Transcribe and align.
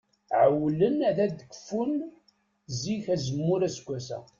Ɛewwlen 0.41 0.97
ad 1.09 1.17
d-kfun 1.37 1.91
zik 2.79 3.05
azemmur 3.13 3.61
aseggas-a. 3.67 4.19